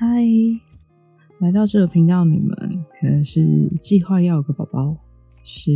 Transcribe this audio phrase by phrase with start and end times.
[0.00, 0.06] 嗨，
[1.40, 2.56] 来到这个频道，你们
[2.94, 4.96] 可能是计划要有个宝宝，
[5.42, 5.72] 是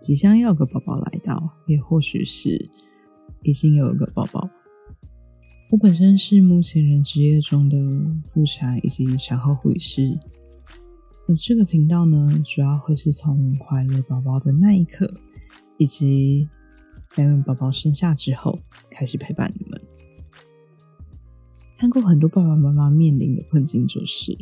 [0.00, 2.68] 即将要有个宝宝来到，也或许是
[3.44, 4.50] 已经有一个宝宝。
[5.70, 7.76] 我本身是目前人职业中的
[8.26, 10.18] 妇产以及产后护理师，
[11.28, 15.08] 而这个频道呢，主要会是从怀了宝宝的那一刻，
[15.78, 16.48] 以及
[17.06, 18.58] 在宝宝生下之后
[18.90, 19.80] 开始陪伴你们。
[21.80, 24.36] 看过很多爸爸妈妈面临的困境，就是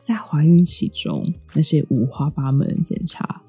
[0.00, 3.40] 在怀孕期中那些五花八门的检查，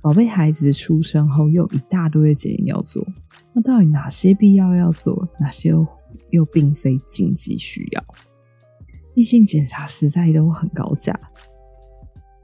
[0.00, 3.04] 宝贝孩子出生后又一大堆的检验要做，
[3.52, 5.84] 那到底哪些必要要做，哪些又
[6.30, 8.04] 又并非紧急需要？
[9.16, 11.18] 异性检查实在都很高价。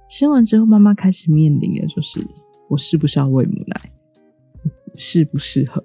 [0.08, 2.26] 生完之后，妈妈开始面临的就是
[2.68, 3.92] 我是不是要喂母奶，
[4.96, 5.80] 适不适合？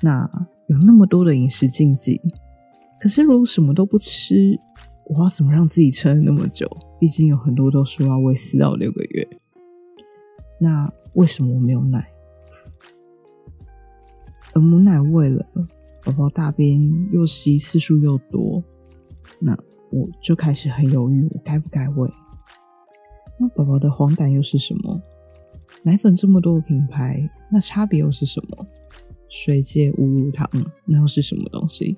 [0.00, 0.48] 那。
[0.72, 2.18] 有那么多的饮食禁忌，
[2.98, 4.58] 可是如果什么都不吃，
[5.04, 6.66] 我要怎么让自己撑那么久？
[6.98, 9.28] 毕竟有很多都说要喂四到六个月，
[10.58, 12.08] 那为什么我没有奶？
[14.54, 15.44] 而母奶喂了，
[16.04, 16.80] 宝宝大便
[17.12, 18.64] 又稀，次数又多，
[19.40, 19.54] 那
[19.90, 22.10] 我就开始很犹豫，我该不该喂？
[23.38, 25.02] 那宝宝的黄疸又是什么？
[25.82, 28.66] 奶粉这么多的品牌，那差别又是什么？
[29.32, 30.46] 水解无乳糖，
[30.84, 31.96] 那又是什么东西？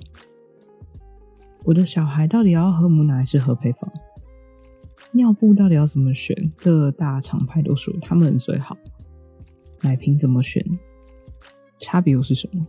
[1.64, 3.90] 我的小孩到底要喝母奶还是喝配方？
[5.10, 6.52] 尿布到底要怎么选？
[6.56, 8.78] 各大厂牌都说他们最好。
[9.82, 10.64] 奶瓶怎么选？
[11.77, 12.64] 差别又是什么？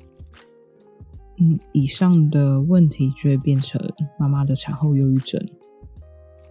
[1.37, 3.79] 嗯，以上的问题就会变成
[4.19, 5.47] 妈妈的产后忧郁症。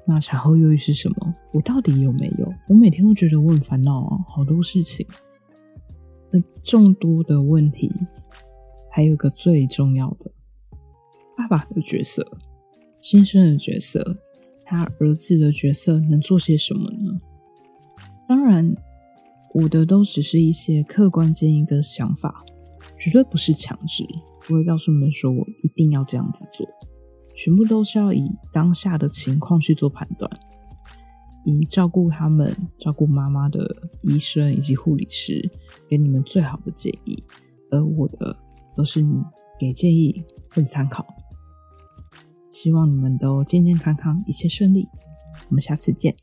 [0.07, 1.35] 那产后忧郁是什么？
[1.53, 2.55] 我到底有没有？
[2.69, 5.05] 我每天都觉得我很烦恼啊，好多事情。
[6.63, 7.93] 众多的问题，
[8.91, 10.31] 还有个最重要的，
[11.37, 12.27] 爸爸的角色，
[13.01, 14.19] 先生的角色，
[14.65, 17.19] 他儿子的角色能做些什么呢？
[18.29, 18.75] 当然，
[19.55, 22.45] 我的都只是一些客观建议跟想法，
[22.99, 24.07] 绝对不是强制，
[24.47, 26.67] 不会告诉你们说我一定要这样子做，
[27.37, 30.31] 全部都是要以当下的情况去做判断。
[31.47, 33.69] 以照顾他们、照顾妈妈的
[34.05, 35.51] 医生以及护理师
[35.89, 37.23] 给你们最好的建议，
[37.71, 38.37] 而我的
[38.77, 39.23] 都是你
[39.59, 41.07] 给建议供参考。
[42.51, 44.87] 希望你们都健健康康，一切顺利。
[45.49, 46.15] 我们下次见。